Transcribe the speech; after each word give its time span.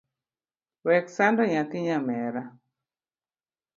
Wek 0.85 1.05
sando 1.15 1.43
nyathi 1.51 1.77
nyamera. 1.85 2.43